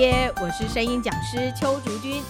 [0.00, 2.22] 贴，我是声音讲师邱竹君。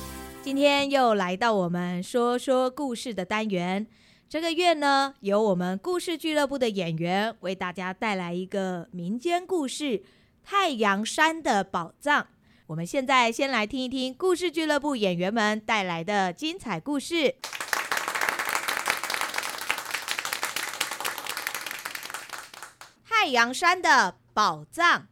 [0.42, 3.86] 今天又来到我们说说故事的单元。
[4.28, 9.84] 这个月呢，由我们故事俱乐部的演员为大家带来一个民间故事
[10.42, 12.22] 《太阳山的宝藏》。
[12.66, 17.14] 我们现在先来听一听故事俱乐部演员们带来的精彩故事。
[23.08, 25.06] 《太阳山的宝藏》。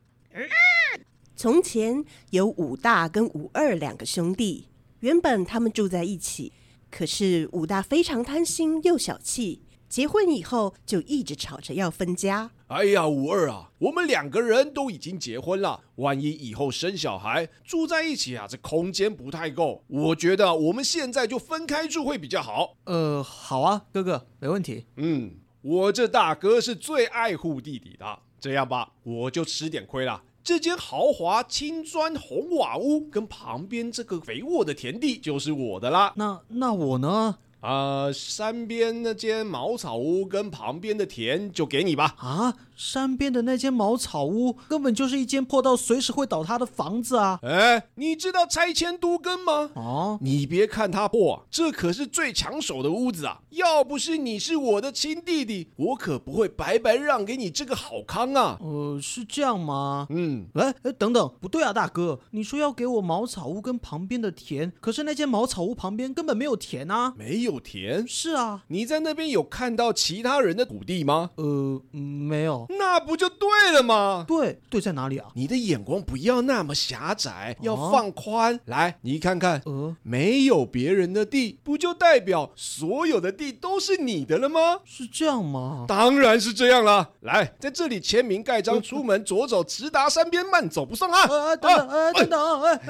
[1.38, 4.66] 从前有武大跟武二两个兄弟，
[4.98, 6.52] 原本他们住在一起。
[6.90, 12.50] 可是武大非常贪心又小气，结婚以后就一直吵着要分家。
[12.66, 19.84] 哎呀，武二啊，我们两个人都已经结婚了，万一以后生小孩住在一起啊，这空间不太够。
[19.86, 22.74] 我觉得我们现在就分开住会比较好。
[22.86, 24.86] 呃，好啊，哥哥，没问题。
[24.96, 28.18] 嗯，我这大哥是最爱护弟弟的。
[28.40, 30.22] 这样吧，我就吃点亏了。
[30.48, 36.14] 这间豪华青砖红瓦屋跟旁边这个肥沃的田地就是我的啦。
[36.16, 37.36] 那那我呢？
[37.60, 42.14] 呃，山边那间茅草屋跟旁边的田就给你吧。
[42.18, 42.54] 啊？
[42.76, 47.40] 山边的那间茅草屋根本就是一间破到随时会倒塌的房子啊！
[47.42, 49.70] 哎，你知道拆迁都更吗？
[49.74, 53.40] 哦，你别看它破啊，这可是最抢手的屋子啊！
[53.50, 58.56] 要不是你是我的亲弟弟，我可不会白白让给你这个好康啊！
[58.60, 60.06] 呃，是这样吗？
[60.10, 67.12] 嗯，哎哎，等等，不对啊，大哥，你说要给我茅草屋跟旁边的田，可是那间茅草屋旁边根本没有田啊！
[67.16, 68.04] 没有田？
[68.08, 71.30] 是啊，你在那边有看到其他人的土地吗？
[71.36, 72.66] 呃，没有。
[72.70, 74.24] 那不就对了吗？
[74.26, 75.28] 对，对在哪里啊？
[75.34, 78.56] 你的眼光不要那么狭窄，要放宽。
[78.56, 84.80] 啊、来，你看看，呃，没有别人的地，不就代表所有的地都是你的了吗？
[84.84, 85.84] 是这样吗？
[85.86, 87.10] 当然是这样啦。
[87.20, 91.22] 来，在这里签名盖章，出门左走，直达山边，慢走不送啊！
[91.28, 92.80] 呃，等等，呃，等等，哎，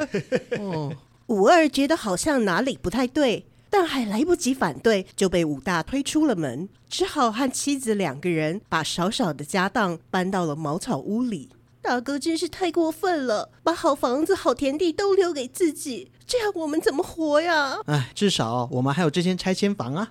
[0.61, 0.93] 哦，
[1.29, 3.45] 五二觉得好像哪里不太对。
[3.71, 11.51] 但还来不及反对，就被武大推出了门，只好和妻子两个人把少少的家当搬到了茅草屋里。
[11.81, 17.79] 大哥真是太过分了，把好房子、好田地都留给自己，这样我们怎么活呀？
[17.87, 20.11] 哎，至少我们还有这间拆迁房啊。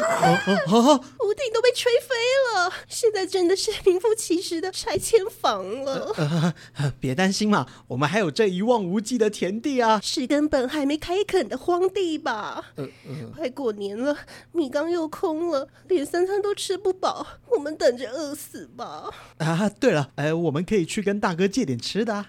[0.00, 2.14] 屋顶都被吹飞
[2.54, 6.12] 了，现在真的是名副其实的拆迁房了。
[6.16, 12.64] 呃呃、别担心嘛，我们还有这一望无际的田地啊，是根本还没开垦的荒地吧？
[12.76, 14.16] 呃呃、快过年了，
[14.52, 19.10] 米缸又空了，连三餐都吃不饱，我们等着饿死吧。
[19.38, 22.26] 啊，对了，哎，我们可以去跟大哥借点吃的。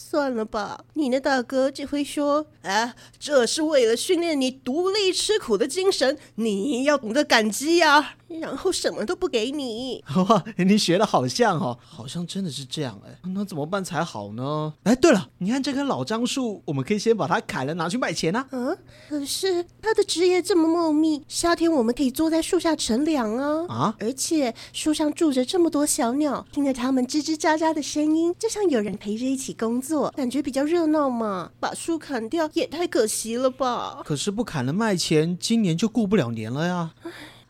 [0.00, 10.04] 算了吧，你那大哥只会说：“哎，这是为了训练你独立吃苦的精神，你要懂得感激呀。”然后什么都不给你。
[10.28, 13.18] 哇，你学的好像哦，好像真的是这样哎。
[13.34, 14.72] 那怎么办才好呢？
[14.84, 18.46] 哎，对了，你看这棵老樟树，我们可以先把它砍了拿去卖钱啊。
[18.50, 18.76] 嗯，
[19.08, 23.66] 可是它的枝叶这么茂密，夏天我们可以坐在树下乘凉啊。
[23.68, 31.50] 啊，而且树上住着这么多小鸟，听着它们吱吱喳喳的声音，就像有人陪着一起工作，感觉比较热闹嘛。
[31.58, 34.02] 把树砍掉也太可惜了吧？
[34.04, 36.92] 可是不砍了卖钱，今年就过不了年了呀。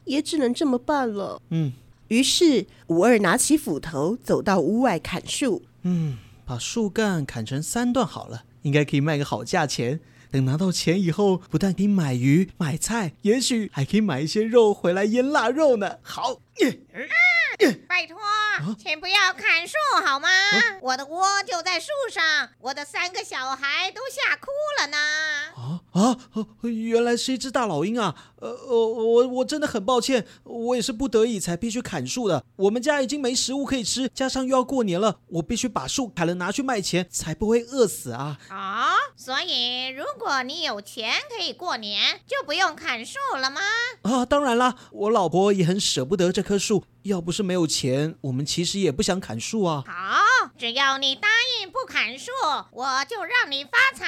[0.09, 1.41] 也只能这么办了。
[1.51, 1.73] 嗯，
[2.09, 5.63] 于是五二拿起斧头，走到屋外砍树。
[5.83, 10.01] 嗯，把树干砍成三段好了，应该可以卖个好价钱。
[10.31, 15.99] 等拿到钱以后，不但可以买鱼、买菜，也许还可以买一些肉回来腌腊肉呢。
[16.03, 16.41] 好。
[17.89, 18.17] 拜托，
[18.79, 20.29] 请不要砍树好吗？
[20.83, 24.49] 我的窝就在树上，我的三个小孩都吓哭
[24.79, 24.97] 了呢。
[25.57, 26.19] 啊啊！
[26.63, 28.15] 原来是一只大老鹰啊！
[28.41, 32.45] 呃，我我我真的很抱歉，我也是不得已才必须砍树的。
[32.57, 38.39] 我们家已经没食物可以吃，加上又要过年了，我必须把树砍了拿去卖钱，才不会饿死啊！
[38.49, 43.61] 啊，所以如果你有钱可以过年，就不用砍树了吗？
[44.03, 46.85] 啊，当然啦，我老婆也很舍不得这棵树。
[47.05, 49.83] 要不是没有钱，我们其实也不想砍树啊。
[49.87, 51.29] 好，只要你答
[51.63, 52.31] 应不砍树，
[52.73, 54.07] 我就让你发财。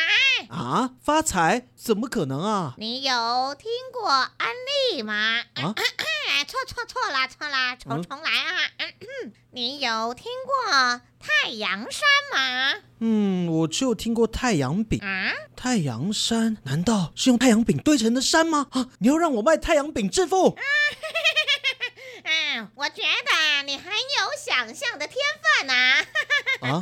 [0.48, 1.68] 啊，发财？
[1.74, 2.74] 怎么可能啊？
[2.76, 4.50] 你有听过安
[4.94, 5.42] 利吗？
[5.54, 5.74] 啊，
[6.46, 8.70] 错错错啦错啦，重重来啊！
[8.78, 12.02] 嗯、你有听过太阳山
[12.34, 12.74] 吗？
[13.00, 14.98] 嗯，我只有听过太阳饼。
[15.02, 16.56] 啊，太阳山？
[16.64, 18.66] 难道是用太阳饼堆成的山吗？
[18.72, 20.48] 啊，你要让我卖太阳饼致富？
[20.54, 20.62] 啊
[22.22, 25.16] 嗯，我觉得你很有想象的天
[25.58, 26.04] 分呐。
[26.60, 26.80] 啊，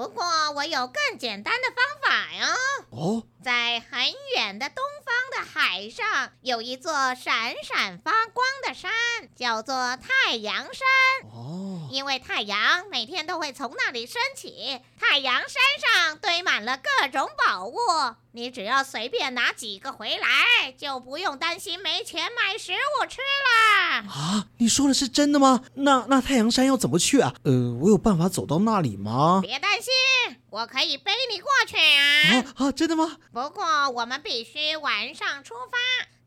[0.00, 2.46] 不过我有更简单的方法哟。
[2.88, 4.00] 哦，在很
[4.34, 8.90] 远的东方的海上，有一座闪闪发光的山，
[9.36, 10.86] 叫做太阳山。
[11.30, 15.50] 哦，因为太阳每天都会从那里升起，太阳山
[16.06, 17.76] 上堆满了各种宝物，
[18.32, 24.08] 你只要随便拿几个回来，就不用担心没钱买食物吃了。
[24.08, 25.64] 啊，你说的是真的吗？
[25.74, 27.34] 那那太阳山要怎么去啊？
[27.42, 29.40] 呃，我有办法走到那里吗？
[29.42, 32.54] 别担心，我可以背你过去啊。
[32.56, 33.16] 啊啊，真的吗？
[33.32, 35.76] 不过我们必须晚上出发，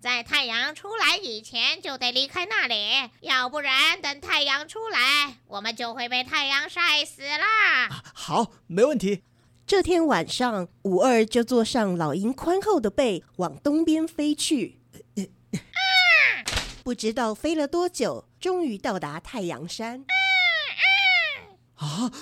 [0.04, 8.04] 在太阳出来以前就得离开那里，要不然等太阳出来，我们就会被太阳晒死了。
[8.14, 9.24] 好，没问题。
[9.66, 14.82] 这天晚上，五二就坐上老鹰宽厚的背，往东边飞去。
[16.84, 20.02] 不知道飞了多久，终于到达太阳山。
[20.02, 20.23] 啊！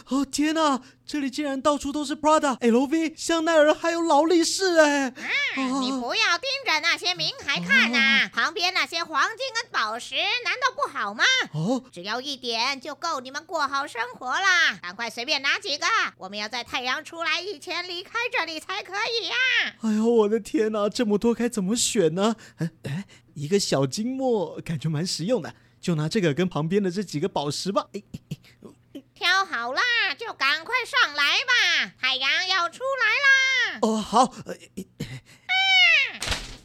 [0.09, 5.09] 哦天哪，这里竟然到处都是 Prada、LV、香奈儿，还有劳力士哎！
[5.09, 11.23] 啊，你不要盯着那些名牌看呐，旁边那些黄金跟宝石难道不好吗？
[11.53, 14.77] 哦，只要一点就够你们过好生活啦！
[14.81, 15.85] 赶快随便拿几个，
[16.17, 19.35] 我们要在太阳出来以前离开这里才可以呀！
[19.81, 22.35] 哎呦，我的天哪，这么多该怎么选呢？
[22.57, 23.05] 哎哎，
[23.35, 27.87] 一个小金墨感觉蛮实用的，就拿这个跟旁边的这几个宝石吧。
[27.93, 28.30] 哎哎
[29.21, 29.81] 挑好啦，
[30.17, 33.79] 就赶快上来吧，太阳要出来啦！
[33.83, 34.33] 哦，好。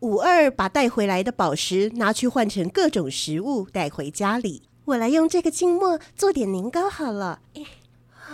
[0.00, 4.70] 五二把带回来的宝石拿去换成各种食物带回家里。
[4.86, 7.40] 我来用这个静默做点年糕好了。
[8.26, 8.32] 啊，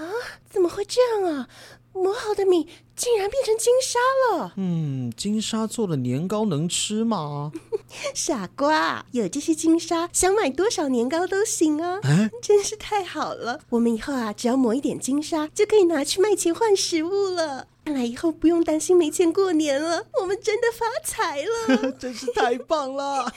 [0.49, 1.49] 怎么会这样啊？
[1.93, 2.67] 磨好的米
[2.97, 3.99] 竟然变成金沙
[4.37, 4.53] 了！
[4.56, 7.53] 嗯，金沙做的年糕能吃吗？
[8.15, 12.00] 傻瓜，有这些金沙，想买多少年糕都行啊！
[12.03, 17.69] 啊真是太好了，我们以后啊，只要磨一点金沙，就可以拿去卖钱换食物了。
[17.85, 23.33] 看来以后不用担心没钱过年了，我们真的发财了， 真是太棒了！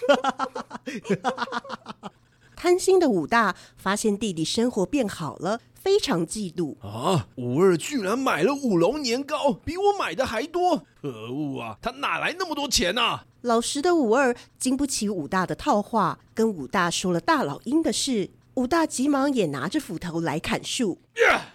[2.56, 5.60] 贪心的武大发现弟弟生活变好了。
[5.86, 7.28] 非常嫉妒啊！
[7.36, 10.84] 五二居然买了五龙年糕，比我买的还多！
[11.00, 11.78] 可恶啊！
[11.80, 13.26] 他哪来那么多钱啊？
[13.42, 18.32] 老实的五二经不起武大的套话，跟武大说了大老鹰的事。
[18.56, 21.00] 武大急忙也拿着斧头来砍树。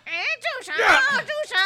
[0.04, 0.72] 哎，住手！
[0.72, 1.56] 住手！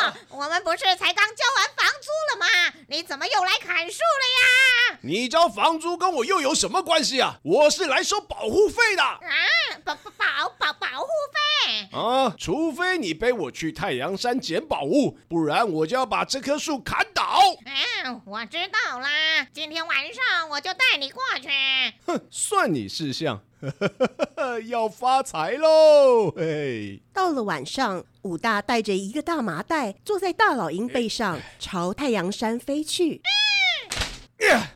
[0.00, 2.46] 啊、我们不是才刚交完房租了吗？
[2.88, 4.98] 你怎么又来砍树了呀？
[5.02, 7.38] 你交房租跟我又有什么关系啊？
[7.42, 9.02] 我是来收保护费的。
[9.02, 9.20] 啊，
[9.84, 11.40] 保保保保保护费？
[11.92, 17.38] 啊，除非你背我去太阳山捡宝物，不然我就要把这棵树砍倒。
[18.04, 21.48] 嗯，我知道啦，今天晚上我就带你过去。
[22.06, 23.40] 哼，算你识相。
[24.68, 26.30] 要发财喽！
[26.32, 33.22] 嘿，到了晚上，武大带着一个大麻袋，坐在大老鹰背上，朝太阳山飞去。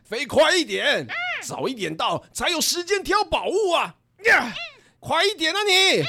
[0.04, 1.06] 飞快一点，
[1.44, 3.94] 早一点到才有时间挑宝物啊！
[5.00, 6.02] 快一点啊你！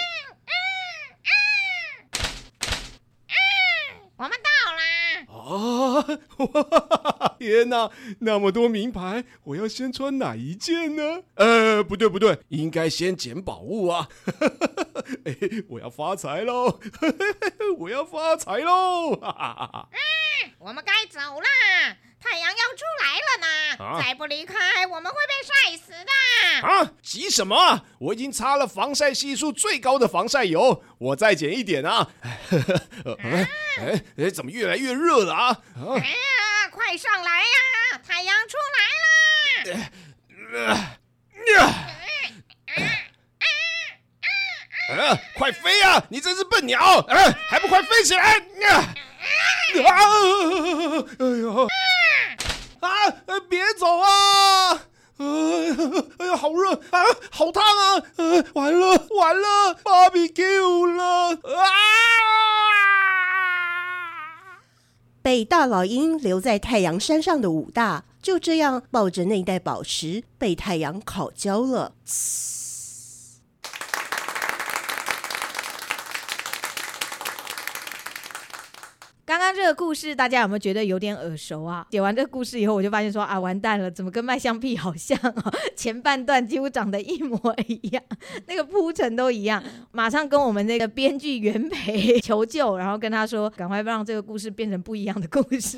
[4.20, 4.84] 我们到啦！
[7.24, 7.36] 啊！
[7.40, 7.90] 天哪，
[8.20, 11.24] 那么多名牌，我要先穿哪一件呢？
[11.36, 14.10] 呃，不对不对，应该先捡宝物啊！
[15.24, 15.34] 哎，
[15.70, 16.82] 我要发财喽！
[17.80, 19.16] 我要发财喽！
[19.16, 19.90] 哈哈哈哈！
[19.94, 21.96] 嗯，我们该走啦。
[22.22, 23.48] 太阳要出来了呢，
[23.86, 26.68] 啊、再不离开，我们会被晒死的。
[26.68, 27.84] 啊，急什么啊？
[28.00, 32.10] 我已经擦了防晒系数最高的防晒油，我再减一点啊。
[33.24, 33.50] 哎
[33.80, 35.48] 哎哎，怎么越来越热了啊？
[35.48, 38.02] 啊哎呀，快上来呀！
[38.06, 39.90] 太阳出来了。
[40.52, 40.76] 呃呃
[44.90, 46.04] 呃啊、快飞啊！
[46.10, 47.16] 你这只笨鸟，啊，
[47.48, 48.40] 还不快飞起来！
[48.40, 48.76] 啊！
[49.86, 49.94] 啊！
[51.20, 51.68] 哎呦！
[53.30, 53.40] 呃！
[53.42, 54.86] 别走啊！
[55.20, 58.04] 哎呀，好热啊，好烫啊！
[58.56, 61.64] 完了完了，Barbecue 了啊！
[65.22, 71.94] 被大老鹰留在太阳山上的武大，就这样抱着那袋宝石被太阳烤焦了。
[79.30, 81.86] 刚刚这个故事，大家有没有觉得有点耳熟啊？
[81.92, 85.54] 写完这个故事以后，我就发现说啊，完蛋了，怎么跟卖香屁好像啊？
[85.78, 88.04] 前半段几乎长得一模一样，
[88.50, 95.78] 那个铺陈都一样，马上跟我们那个编剧袁培求救，然后跟他说，赶快让这个故事变成不一样的故事。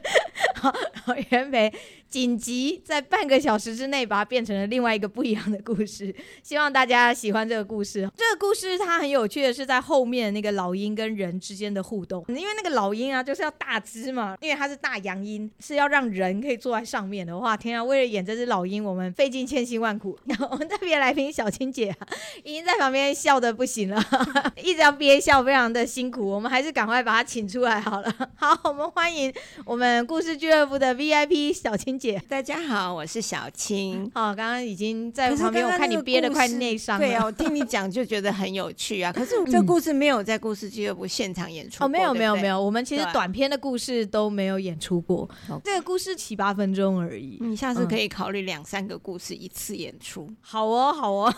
[0.56, 1.70] 好，然后元培
[2.08, 6.14] 紧急在半个小时之内把它变成了另外一个不一样的故事。
[6.42, 8.08] 希望大家喜欢这个故事。
[8.16, 17.84] 这个故事它很有趣的是在后面那个老鹰跟人之间的互动，因为那个老鹰啊就是要大只嘛，因为它是大洋鹰，是要让人可以坐在上面的话，天啊！
[17.84, 20.18] 为了演这只老鹰，我们费尽千辛万苦。
[20.26, 22.08] 然后我们这边来宾小青姐啊，
[22.44, 24.02] 已经在旁边笑的不行了，
[24.62, 26.26] 一直要憋笑，非常的辛苦。
[26.26, 28.14] 我们还是赶快把她请出来好了。
[28.36, 29.32] 好，我们欢迎
[29.64, 32.22] 我们故事俱乐部的 VIP 小青姐。
[32.28, 34.04] 大家好，我是小青。
[34.14, 37.06] 哦，刚刚已经在旁边，我看你憋得快内伤了。
[37.06, 39.10] 对啊，我听你讲就觉得很有趣啊。
[39.14, 41.86] 可是这个故事没有在故事俱乐部现场演出过。
[41.86, 42.62] 哦，没有，没有，没有。
[42.62, 45.28] 我们其实短篇的故事都没有演出过，
[45.64, 47.38] 这个故事七八分钟而已。
[47.40, 50.28] 你下次可以考虑两三个故事一次演出。
[50.40, 51.34] 好哦，好哦。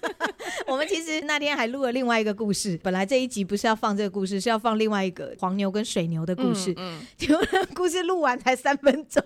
[0.66, 6.72] 我们其实那天还录了另外一个故事，本来这一集不是要放这个故事，是要放另外一个黄牛跟水牛的故事。
[6.76, 9.22] 嗯，结果那个故事录完才三分钟，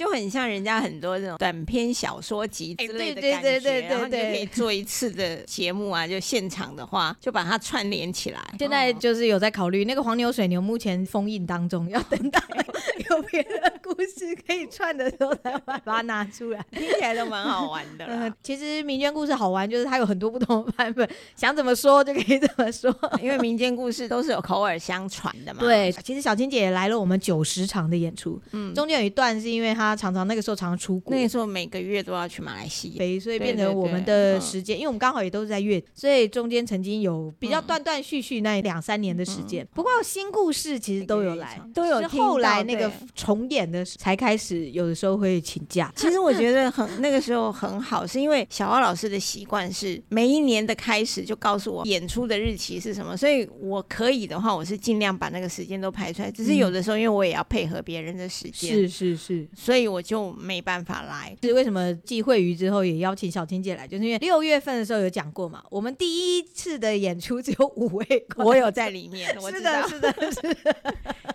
[0.00, 8.40] 就很像人家很多这种短篇小说集之类的感觉，对对对对对对，然后就可以做一次的节目啊，就现场的话就把它串联起来。
[8.58, 12.40] 现在就是有在考虑那个黄牛水牛，目前封印当中，要等到
[13.10, 18.06] 有别的故事可以串的时候才把把它拿出来，听起来都蛮好玩的。
[18.06, 22.90] 呃，其实民间故事好玩，就是它有很多不同的版本，想怎么说就可以怎么说，
[23.20, 25.60] 因为民间故事都是有口耳相传的嘛。
[25.60, 39.66] 对，其实小青姐也来了我们九十场的演出，嗯，中间有一段是因为她常常那个时候常常出国，那个时候每个月都要去马来西亚，所以变成我们的时间，因为我们刚好也都是在月，所以中间曾经有比较断断续续那两三年的时间。
[39.72, 42.00] 不过新故事其实都有来，都有。
[42.00, 45.92] 是后来那个重演的才开始，有的时候会请假。
[45.96, 56.30] 其实我觉得很那个时候很好，是因为小奥老师的习惯是每一年的开始就告诉我演出的日期是什么，所以我可以的话，我是尽量把那个时间都排出来。
[56.30, 61.36] 只是有的时候，因为我也要配合别人的时间，是是是，所以我就没办法来。
[61.42, 63.86] 是为什么继会鱼之后也邀请小青姐来？
[63.86, 69.36] 就是因为六月份的时候有讲过嘛，我们第一次的演出只有五位，我有在里面。
[69.40, 70.76] 我是的，是的，是的。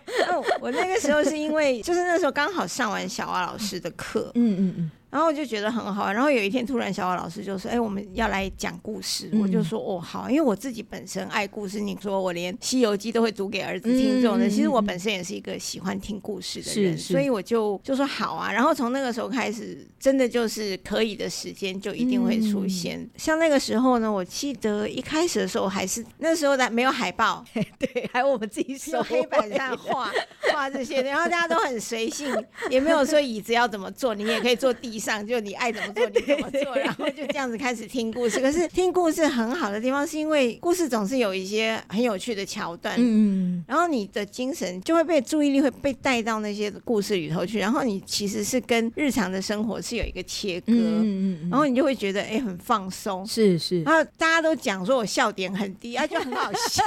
[0.32, 4.92] 哦，我那个时候是因为就是那时候刚好上完小蛙老师的课，嗯嗯嗯。
[5.12, 9.30] 然后我就觉得很好玩，然后有一天突然小蛙老师就说：“哎，我们要来讲故事。
[9.32, 18.52] 嗯”我就说：“哦，好，因为我自己本身爱故事，你说我连《西游记》都会读给儿子听这种的，嗯、其实我本身也是一个喜欢听故事的人，所以我就就说好啊。
[18.52, 23.00] 然后从那个时候开始，真的就是可以的时间就一定会出现。
[23.00, 27.42] 嗯、像那个时候呢，我记得一开始的时候还是那时候的没有海报，
[27.80, 30.12] 对，还有我们自己手黑板上画
[30.52, 32.34] 画这些，然后大家都很随性，
[32.70, 35.26] 也没有说椅子要怎么坐，你也可以坐地上。
[35.26, 38.40] 就你爱怎么做你怎么做，然后就这样子开始听故事。
[38.40, 56.84] 可是听故事很好的地方，是因为故事总是有一些很有趣的桥段，嗯，然后你的精神就会被注意力会被带到那些故事里头去，然后你其实是跟日常的生活是有一个切割，嗯嗯，然后你就会觉得哎很放松，是是，然后大家都讲说我笑点很低啊，就很好笑，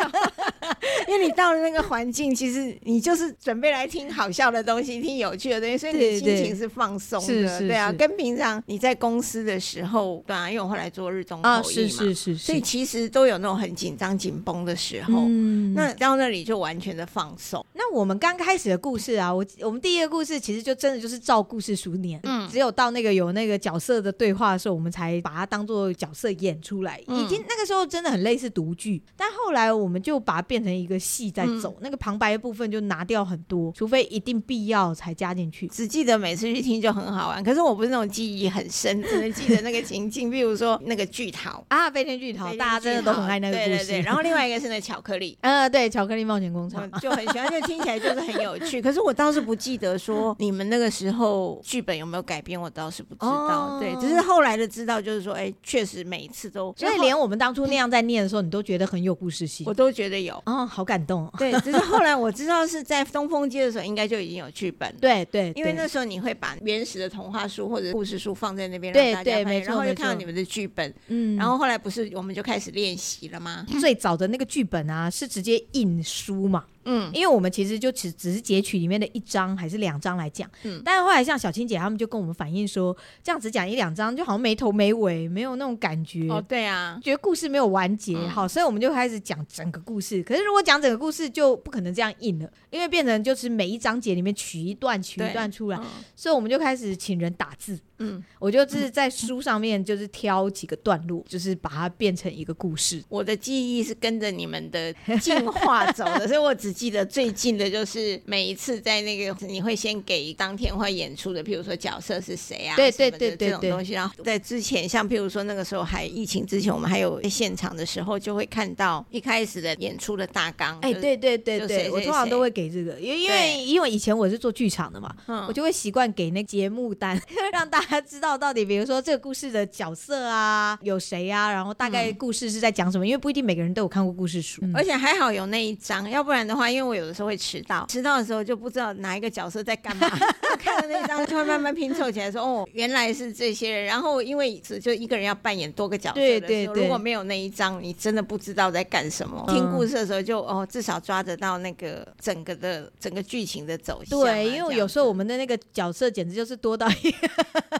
[1.08, 8.18] 因为你到了那个环境，其实你就是准备来听好笑的东西，听有趣的东西，所以你的心情是放松的，对啊，跟。
[8.18, 15.12] 平常你在公司的时候，对啊，因为我后来做日中口译嘛，是是是，所以其实都有那种很紧张紧绷的时候。
[15.28, 17.64] 嗯，那到那里就完全的放松。
[17.74, 26.98] 那我们刚开始的故事啊，我我们第一个故事其实就真的就是照故事书念，嗯，只有到那个有那个角色的对话的时候，我们才把它当做角色演出来。
[27.06, 35.68] 已经那个时候真的很类似读剧，但后来我们就把它变成一个戏在走，那个旁白的部分就拿掉很多，除非一定必要才加进去。
[35.68, 38.08] 只记得每次去听就很好玩，可是我不是那种。
[38.08, 43.68] 记忆很深，只能记得那个情境， 比如说那个巨桃啊，飞天巨桃，大家真的都很爱那个故事。
[43.68, 48.80] 对对对，然后另外一个是那巧克力， 呃，对，巧克力冒险工厂就很喜欢，就听起来就是很有趣。
[48.82, 53.78] 可是我倒是不记得说你们那个时候剧本有没有改编，我倒是不知道。
[53.78, 60.42] 对，只是后来的知道，就是说，哎，确实每一次都，所以连我们当初那样在念的时候，你都觉得很有故事性，我都觉得有。
[60.46, 61.30] 哦，好感动。
[61.36, 64.94] 对，只是后来我知道是在东风街的时候，应该就已经有剧本。
[65.00, 68.92] 对对，因为那时候你会把原始的童话书或者故事书放在那边。
[68.92, 73.66] 对对，没错，然后就看到你们的剧本，嗯，然后后来不是我们就开始练习了吗？
[73.80, 76.64] 最早的那个剧本啊，是直接印书嘛。
[76.90, 86.28] 嗯，因为我们其实就只只是截取里面的一章还是两章来讲，嗯，但是后来像小青姐他们就跟我们反映说，这样子讲一两章就好像没头没尾，没有那种感觉。
[86.28, 90.22] 哦，对啊，觉得故事没有完结，嗯、好，所以我们就开始讲整个故事。
[90.22, 95.84] 可是如果讲整个故事就不可能这样印了，因为变成就是每一章节里面取一段取一段出来，嗯、
[96.16, 97.78] 所以我们就开始请人打字。
[97.98, 103.02] 嗯，我就是在书上面就是挑几个段落，就是把它变成一个故事。
[103.08, 113.92] 我的记忆是跟着你们的进化走的，所以我只记得最近的就是每一次在那个你会先给当天会演出的，譬如说角色是谁啊，对对对对这种东西。
[113.92, 120.78] 然后在之前，像譬如说那个时候还疫情之前，我们还有现场的时候，就会看到一开始的演出的大纲。
[120.80, 125.14] 哎，对对对对，我通常都会给这个，因为因为因为以前我是做剧场的嘛，
[125.48, 127.20] 我就会习惯给那节目单，
[127.52, 140.08] 让大家知道到底，比如说这个故事的角色啊，有谁啊，然后大概故事是在讲什么，因为不一定每个人都有看过故事书，而且还好有那一张，要不然的话，因为我有的时候会迟到，迟到的时候就不知道哪一个角色在干嘛，
[140.58, 143.88] 看了那一张就会慢慢拼凑起来，说哦，原来是这些人。
[143.88, 149.42] 然后因为只就一个人要扮演多个角色，对对对，如果没有那一张，你真的不知道在干什么。
[149.48, 154.20] 听故事的时候就哦，至少抓得到那个整个的整个剧情的走向。
[154.20, 157.28] 对，因为有时候我们的那个角色简直就是多到一个，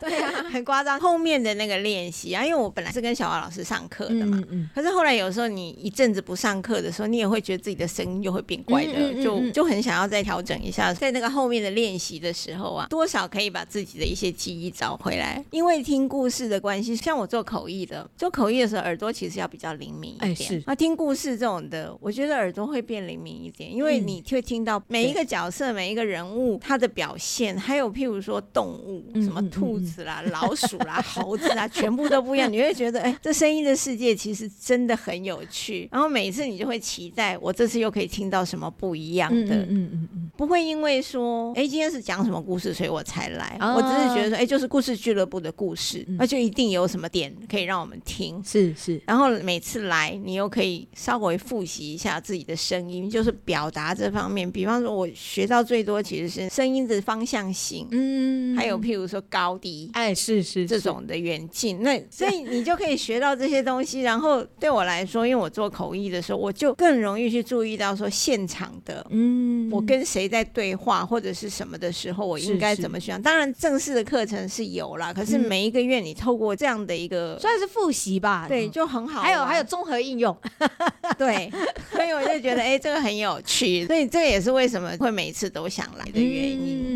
[0.01, 0.99] 对啊， 很夸张。
[0.99, 4.43] 后面的那个练习啊，因为我本来是跟小华老师上课的嘛，
[4.75, 10.93] 可是后来有时候你一阵子不上课的时候，你也会觉得自己的声音又会变怪的，就就很想要再调整一下。
[10.93, 15.45] 在那个后面的练习的时候啊，多少可以把自己的一些记忆找回来。
[15.51, 20.37] 因为听故事的关系，像我做口译的，做口译的时候耳朵其实要比较灵敏一点。
[20.37, 20.63] 是。
[20.67, 32.53] 啊听故事这种的，我觉得耳朵会变灵敏一点，因为你会听到每一个角色、每一个人物他的表现，还有譬如说动物，什么兔子啦、 老鼠啦、猴子啦，全部都不一样。
[32.53, 35.89] 你会觉得，哎，这声音的世界其实真的很有趣。
[35.93, 39.57] 然后每一次你就会期待，我这次又可以听到什么不一样的。
[39.57, 43.57] 嗯嗯嗯，不会因为说，哎，今天是讲什么故事，所以我才来。
[43.61, 48.43] 我只是觉得说，哎，就是故事俱乐部的故事，那就一定有什么点可以让我们听。
[48.45, 49.01] 是是。
[49.07, 54.51] 然后每次来，你又可以稍微复习一下自己的声音，就是表达这方面。
[54.51, 61.83] 比方说，我学到最多其实是声音的方向性，嗯，还有譬如说高低，哎，是是这种的远近。
[61.83, 64.01] 那 所以你就可以学到这些东西。
[64.01, 73.21] 然后对我来说，因为我做口译的时候，我就更容易去注意到说现场的，嗯，我跟谁在对话或者是什么的时候，我应该怎么选。
[73.23, 79.21] 当然正式的课程是有啦，可是每一个月你透过这样的一个算是复习吧，对，就很好。
[79.21, 80.37] 还有还有综合应用，
[81.19, 81.51] 对，
[81.93, 83.87] 所以我就觉得哎，这个很有趣。
[83.87, 86.88] 所以这个也是为什么会每次都想来的原因。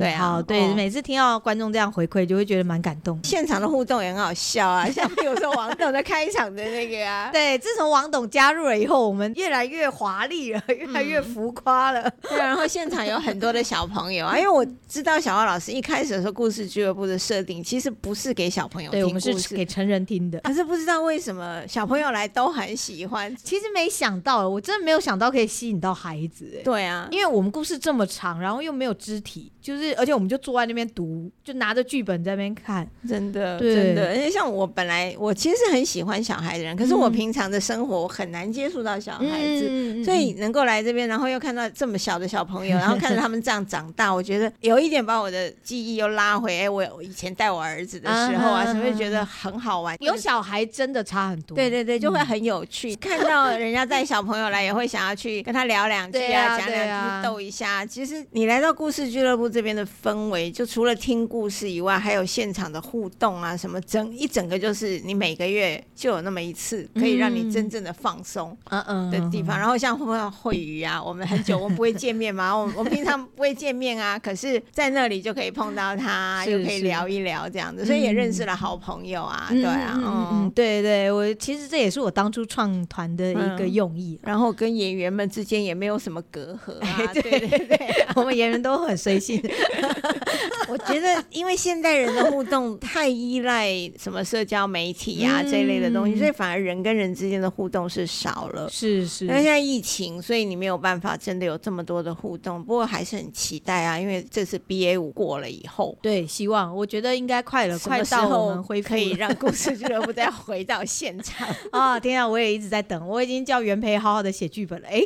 [0.00, 3.20] 对啊，对，每次听到观众这样回馈，就会觉得蛮感动。
[3.24, 12.10] 现场的互动也很好笑啊，像比如说王董的开场的那个啊， 对，自从王董加入了以后，我们越来越华丽了，越来越浮夸了。
[12.28, 20.40] 对，然后现场有很多的小朋友啊，因为我知道小奥老师一开始的时候，故事俱乐部的设定其实不是给小朋友听，我们是给成人听的。
[20.40, 23.34] 可是不知道为什么小朋友来都很喜欢。
[23.36, 26.60] 其实没想到，我真的没有想到可以吸引到孩子。
[26.64, 34.08] 对啊，因为我们故事这么长，然后又没有肢体，就是而且我们就坐在那边读，就拿着剧本在那边看，真的，真的。
[34.08, 46.60] 而且像我本来我其实是很喜欢小孩的人，可是我平常的生活我很难接触到小孩子，嗯、所以能够来这边，然后又看到这么小的小朋友， 然后看着他们这样长大，我觉得有一点把我的记忆又拉回。
[46.60, 49.96] 哎，我以前带我儿子的时候啊，是不是觉得很好玩？
[50.00, 52.92] 有小孩真的差很多，对对对，就会很有趣。
[52.92, 57.84] 嗯、看到人家带小朋友来，也会想要去跟他聊两句啊，讲两句逗一下。
[57.84, 69.58] 其实你来到故事俱乐部这边的氛围，就除了听故事以外，还有现场的互动啊，什么整一整个就是你每个月就有那么一次，可以让你真正的放松嗯嗯的地方。
[69.58, 87.78] 然后像会不会会语啊，我们很久我们不会见面嘛，我们我们平常不会见面啊，可是在那里就可以碰到他，又可以聊一聊这样子，所以也认识了好朋友啊，对啊，嗯，对对，我其实这也是我当初创团的一个用意，然后跟演员们之间也没有什么隔阂啊，对 对对，
[88.14, 89.39] 我们演员都很随性。
[90.68, 98.68] 我觉得，因为现代人的互动太依赖什么社交媒体啊这一类的东西，所以反而人跟人之间的互动是少了。
[98.70, 102.62] 是是，那现在疫情，所以你没有办法真的有这么多的互动。
[102.62, 111.98] 不过还是很期待啊，因为这次 BA 五过了以后，对，希望我觉得应该快了，快到我们恢复，可以让故事俱乐部再回到现场 啊！
[111.98, 114.88] 天啊，我也一直在等，我已经叫元培好好的写剧本了。
[114.88, 115.00] 哎，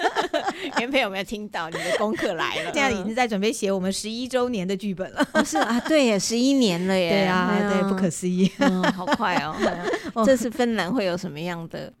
[0.80, 1.68] 元培有没有听到？
[1.70, 5.26] 你的功课来了，现在已经在准备写我们十一周年的剧本了。
[5.32, 7.10] 哦、是啊，对耶，十一年了耶。
[7.10, 9.56] 对啊，对，不可思议，嗯、好快哦。
[10.26, 11.92] 这次芬兰会有什么样的？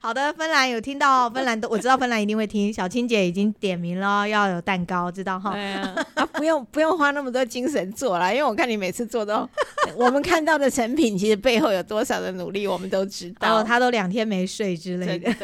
[0.00, 2.70] 好的，芬兰有听到，芬兰都我知道，芬兰一定会听。
[2.70, 5.52] 小青姐已经点名了，要有蛋糕，知道哈？
[5.52, 9.48] 对啊，啊，不用不用花那么多精神做了，因为我看你每次做都，
[9.96, 13.62] 我们看到的成品其实背后有多少的努力，我们都知道。
[13.62, 15.34] 他都两天没睡之类的。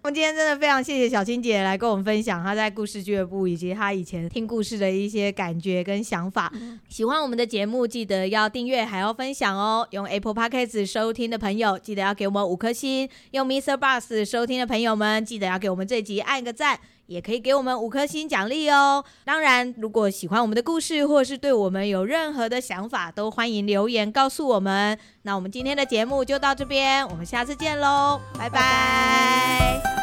[0.00, 6.52] 我们今天真的非常谢谢小青姐来跟我们分享她在故事俱乐部以及她以前听故事的一些感觉跟想法。
[6.88, 9.86] 喜欢我们的节目，记得要订阅还要分享哦。
[9.90, 13.76] 用 Apple Podcast 收听的朋友，记得要给我们五颗星；用 Mr.
[13.76, 16.78] Bus 收听的朋友们，记得要给我们这集按个赞。
[17.08, 19.04] 也可以给我们五颗星奖励哦。
[19.24, 24.96] 当然，如果喜欢我们的故事，或是对我们有任何的想法，都欢迎留言告诉我们。
[25.22, 28.60] 那我们今天的节目就到这边，我们下次见喽，拜拜。
[28.60, 29.97] 拜拜。